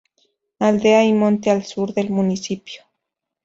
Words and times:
Aldea 0.57 1.05
y 1.05 1.13
monte 1.13 1.51
al 1.51 1.63
sur 1.63 1.93
del 1.93 2.09
municipio. 2.09 2.81